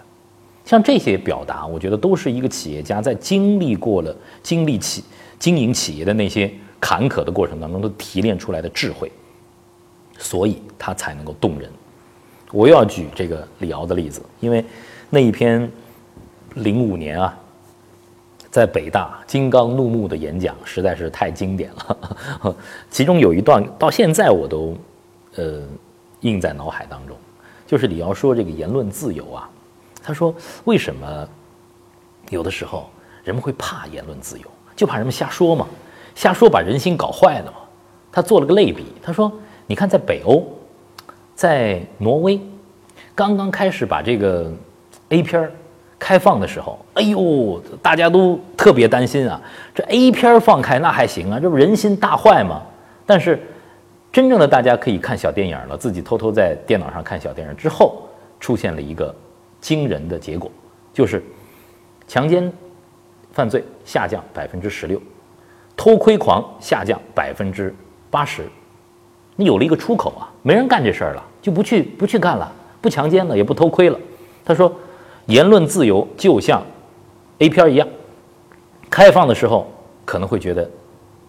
[0.66, 5.04] 像这些表达，我觉得都是一个企业家在经历过了经历企
[5.40, 9.12] 经营企业的那些坎坷的过程当中都提炼出来的智慧。
[10.20, 11.68] 所以他才能够动人。
[12.52, 14.64] 我又要举这个李敖的例子，因为
[15.10, 15.72] 那一篇
[16.56, 17.38] 零五年啊，
[18.50, 22.56] 在北大金刚怒目的演讲实在是太经典了。
[22.90, 24.76] 其中有一段到现在我都
[25.36, 25.62] 呃
[26.22, 27.16] 印在脑海当中，
[27.68, 29.48] 就是李敖说这个言论自由啊，
[30.04, 30.34] 他说
[30.66, 31.30] 为什么
[32.32, 32.90] 有的时候
[33.24, 34.46] 人们会怕言论自由，
[34.76, 35.68] 就怕人们瞎说嘛，
[36.16, 37.58] 瞎说把人心搞坏了嘛。
[38.12, 39.32] 他做了个类比，他说。
[39.70, 40.44] 你看，在北欧，
[41.36, 42.42] 在挪威，
[43.14, 44.52] 刚刚开始把这个
[45.10, 45.52] A 片
[46.00, 49.40] 开放的时候，哎呦，大家都特别担心啊。
[49.76, 52.64] 这 A 片放开那还行啊，这不人心大坏吗？
[53.06, 53.40] 但是，
[54.12, 58.10] 真正的大家可以看小电影了，自己偷偷在电脑上看小电影之后，
[58.40, 59.14] 出现了一个
[59.62, 60.50] 惊人的结果，
[60.92, 61.24] 就是
[62.08, 62.52] 强奸
[63.32, 65.00] 犯罪下降百分之十六，
[65.78, 67.72] 偷窥狂下降百分之
[68.10, 68.50] 八十，
[69.40, 73.98] 你有了一个出口啊，没人干这事儿了，就不去不去干了，不强奸了，也不偷窥了。
[74.44, 74.70] 他说，
[75.28, 76.62] 言论自由就像
[77.38, 77.88] A 片一样，
[78.90, 79.72] 开放的时候
[80.04, 80.70] 可能会觉得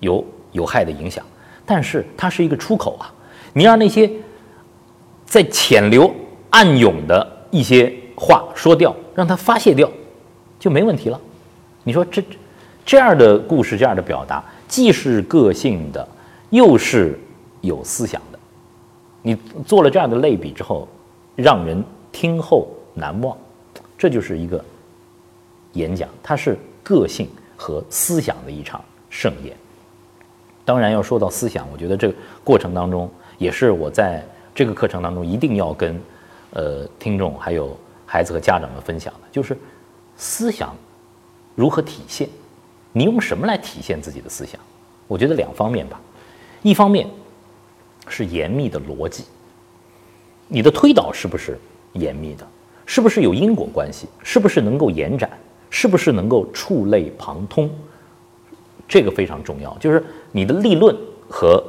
[0.00, 1.24] 有有害的影响，
[1.64, 3.14] 但是它是一个出口啊，
[3.52, 4.10] 你让那些
[5.24, 6.12] 在潜流
[6.50, 9.88] 暗涌的一些话说掉，让它发泄掉，
[10.58, 11.20] 就没问题了。
[11.84, 12.20] 你说这？
[12.84, 16.08] 这样的故事，这样的表达，既是个性的，
[16.48, 17.16] 又是
[17.60, 18.38] 有思想的。
[19.22, 19.36] 你
[19.66, 20.88] 做了这样的类比之后，
[21.36, 23.36] 让人听后难忘。
[23.98, 24.64] 这就是一个
[25.74, 29.54] 演讲，它是个性和思想的一场盛宴。
[30.64, 36.00] 当然，要说到思想，我觉得这个过程当中，也是我在这个课程当中一定要跟
[36.52, 39.56] 呃听众还有孩子和家长们分享的，就是
[40.16, 40.74] 思想
[41.54, 42.28] 如何体现。
[42.92, 44.58] 你用什么来体现自己的思想？
[45.06, 46.00] 我觉得两方面吧，
[46.62, 47.06] 一方面
[48.10, 49.24] 是严密的逻辑，
[50.48, 51.58] 你的推导是不是
[51.92, 52.46] 严密的？
[52.84, 54.08] 是不是有因果关系？
[54.22, 55.30] 是不是能够延展？
[55.70, 57.70] 是不是能够触类旁通？
[58.88, 60.94] 这个非常重要，就是你的立论
[61.28, 61.62] 和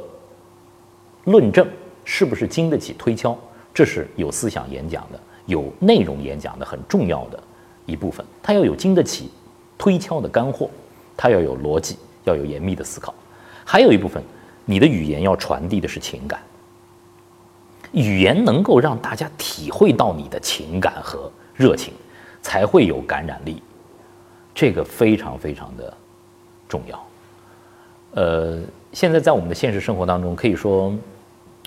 [1.24, 1.64] 论证
[2.04, 3.38] 是不是经得起推敲？
[3.72, 7.40] 这是有思想演讲的、有内容演讲的很重要的
[7.86, 9.30] 一部分，它要有经得起
[9.78, 10.68] 推敲的干货。
[11.16, 13.14] 它要有逻辑，要有严密的思考，
[13.64, 14.20] 还有一部分，
[14.64, 16.40] 你的语言要传递的是情感。
[17.92, 21.92] 语言能够让大家体会到你的情感和热情，
[22.40, 23.62] 才会有感染力。
[24.54, 25.92] 这个非常非常的
[26.68, 27.06] 重要。
[28.12, 28.60] 呃，
[28.92, 30.94] 现在在我们的现实生活当中，可以说，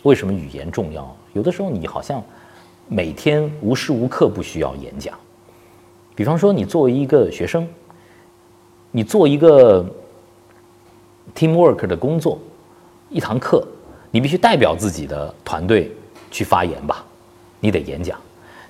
[0.04, 1.16] 为什么语言重要？
[1.34, 2.24] 有的时候你好像
[2.88, 5.18] 每天无时无刻不需要演讲。
[6.16, 7.68] 比方说，你作为一个学生。
[8.92, 9.86] 你做一个
[11.36, 12.40] teamwork 的工作，
[13.16, 13.66] 一堂课，
[14.12, 15.90] 你必须代表自己的团队
[16.30, 17.02] 去发言吧？
[17.62, 18.20] 你得演讲。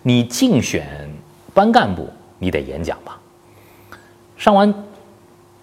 [0.03, 1.09] 你竞选
[1.51, 3.19] 班干部，你得演讲吧？
[4.37, 4.71] 上完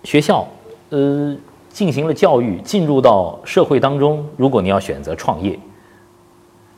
[0.03, 0.49] 学校，
[0.89, 1.37] 呃，
[1.71, 5.57] 进行了教育，进入到社会当中，如果你要选择创业，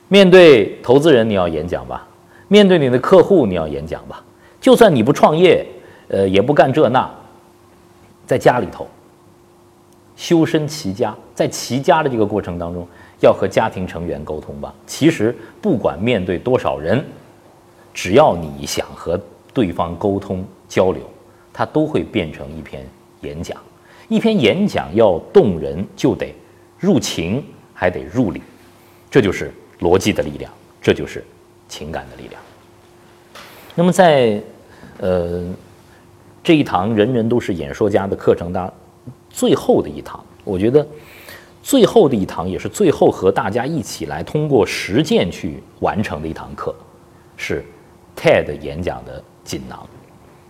[0.08, 2.06] 面对投资人你要演讲吧？
[2.48, 4.22] 面对你的客户你要演讲吧？
[4.60, 5.66] 就算你不创业，
[6.08, 7.10] 呃，也不干这那。
[8.26, 8.86] 在家里头，
[10.16, 12.86] 修身齐家，在齐家的这个过程当中，
[13.20, 14.74] 要和家庭成员沟通吧。
[14.86, 17.04] 其实不管面对多少人，
[17.92, 19.20] 只要你想和
[19.52, 21.02] 对方沟通交流，
[21.52, 22.86] 它都会变成一篇
[23.20, 23.60] 演讲。
[24.08, 26.34] 一篇演讲要动人，就得
[26.78, 28.42] 入情，还得入理，
[29.10, 31.24] 这就是逻辑的力量，这就是
[31.68, 32.40] 情感的力量。
[33.74, 34.40] 那么在
[34.98, 35.44] 呃。
[36.46, 38.70] 这一堂人人都是演说家的课程当
[39.34, 40.86] 最后的一堂，我觉得
[41.60, 46.72] 最后的一堂也是最后和大家一起来通过实践去完成的一堂课，
[47.36, 47.64] 是
[48.16, 49.84] TED 演讲的锦囊。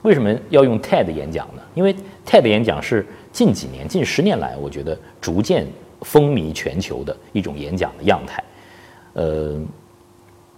[0.03, 1.63] 为什么要用 TED 演讲呢？
[1.75, 5.67] 因为 TED 演讲是近几年、近十年来，我觉得逐渐
[6.03, 8.45] 风靡全球的一种演讲的样态。
[9.15, 9.59] 呃，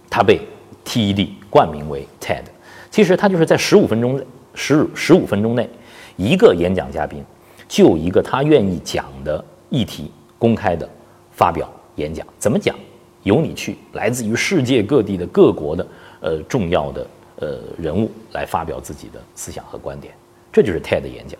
[0.09, 0.41] 它被
[0.83, 2.43] TED 冠名为 TED，
[2.91, 4.23] 其实它就是在十五分钟内。
[4.59, 5.69] 十十五分钟内，
[6.15, 7.23] 一个演讲嘉宾
[7.67, 10.87] 就一个他愿意讲的议题公开的
[11.31, 12.75] 发表演讲，怎么讲
[13.23, 15.87] 由你去，来自于世界各地的各国的
[16.21, 17.07] 呃重要的
[17.37, 20.13] 呃人物来发表自己的思想和观点，
[20.51, 21.39] 这就是 TED 演讲。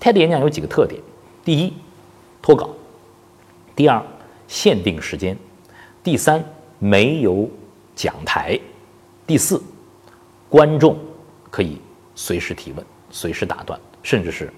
[0.00, 1.00] TED 演讲有几个特点：
[1.44, 1.72] 第一，
[2.42, 2.68] 脱稿；
[3.74, 4.02] 第二，
[4.48, 5.34] 限定时间；
[6.02, 6.44] 第三，
[6.78, 7.48] 没有
[7.94, 8.60] 讲台；
[9.26, 9.62] 第四，
[10.48, 10.96] 观众
[11.50, 11.80] 可以。
[12.14, 14.52] 随时提问，随时打断，甚至是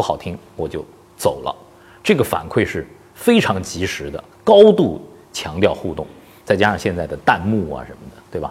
[0.00, 0.82] 不好听我就
[1.14, 1.54] 走了。
[2.02, 4.98] 这个反馈是非常及时的，高度
[5.30, 6.06] 强调互动，
[6.42, 8.50] 再加上现在的弹幕啊什么的，对吧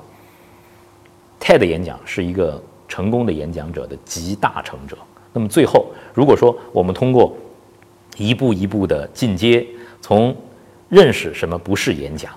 [1.40, 4.96] ？TED 演讲是一个成功的演讲者的集大成者。
[5.34, 7.36] 那么最后，如果说我们通过
[8.18, 9.66] 一步一步的进阶，
[10.02, 10.36] 从
[10.88, 12.32] 认识什么不是演讲，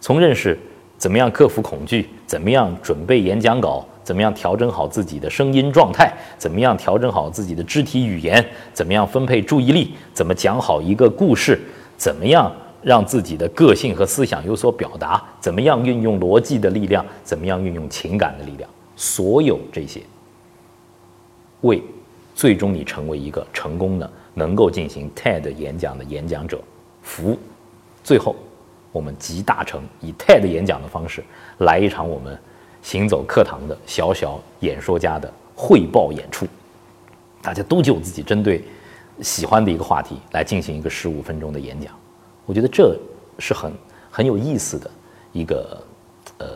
[0.00, 0.58] 从认识
[0.98, 3.86] 怎么样克服恐惧，怎么样准备演讲稿。
[4.06, 6.12] 怎么样调整好自己的声音状态？
[6.38, 8.46] 怎么样调整好自己的肢体语言？
[8.72, 9.94] 怎么样分配注意力？
[10.14, 11.60] 怎么讲好一个故事？
[11.96, 15.20] 怎么样让自己的个性和思想有所表达？
[15.40, 17.04] 怎么样运用逻辑的力量？
[17.24, 18.70] 怎么样运用情感的力量？
[18.94, 20.00] 所有这些，
[21.62, 21.82] 为
[22.32, 26.60] 最终你成为一个成功的、能够进行 TED 演讲的演讲者
[27.02, 27.36] 服务。
[28.04, 28.36] 最后，
[28.92, 31.24] 我们集大成，以 TED 演讲的方式
[31.58, 32.38] 来一场我们。
[32.86, 36.46] 行走课堂的小小演说家的汇报演出，
[37.42, 38.62] 大家都就自己针对
[39.22, 41.92] 喜欢的一个话题来进行一个十五分钟的演讲。
[42.44, 42.96] 我觉得这
[43.40, 43.72] 是很
[44.08, 44.88] 很有意思的
[45.32, 45.82] 一个
[46.38, 46.46] 呃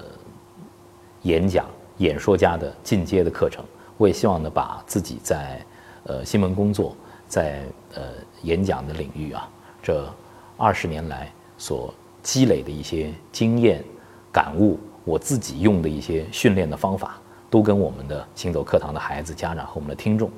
[1.23, 1.67] 演讲
[1.99, 3.65] 演说家的进阶的课程。
[3.97, 5.61] 我也希望呢，把自己在
[6.05, 7.65] 呃新闻工作在
[7.95, 8.03] 呃
[8.43, 9.51] 演讲的领域啊，
[9.83, 10.09] 这
[10.57, 11.29] 二十年来
[11.59, 13.83] 所积累的一些经验
[14.31, 14.79] 感悟，
[15.11, 17.19] 我自己用的一些训练的方法，
[17.51, 20.31] 都跟我们的行走课堂的孩子、家长和我们的听众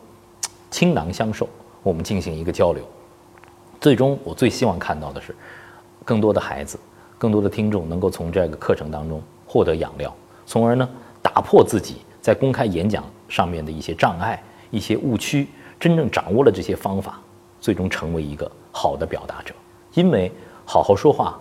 [0.71, 1.47] 倾囊相授，
[1.83, 2.83] 我们进行一个交流。
[3.79, 5.37] 最终，我最希望看到的是，
[6.07, 6.81] 更多的孩子、
[7.19, 10.15] 更多的听众能够从这个课程当中获得养料，
[10.47, 10.89] 从而呢
[11.21, 15.49] 打破自己在公开演讲上面的一些障碍、一些误区，
[15.79, 17.21] 真正掌握了这些方法，
[17.61, 19.55] 最终成为一个好的表达者。
[19.93, 20.33] 因为
[20.65, 21.39] 好好说话、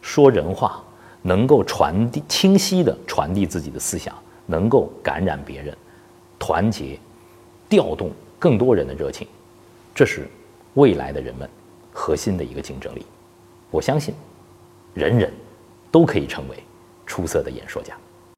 [0.00, 0.82] 说人话，
[1.22, 4.14] 能够传递清晰的传递自己的思想，
[4.46, 5.76] 能够感染别人，
[6.38, 6.98] 团结、
[7.68, 9.28] 调动更多人的热情，
[9.94, 10.26] 这是
[10.74, 11.48] 未来的人们
[11.92, 13.04] 核心的一个竞争力。
[13.70, 14.14] 我相信，
[14.94, 15.32] 人人
[15.90, 16.56] 都可以成为
[17.06, 17.94] 出色的演说家。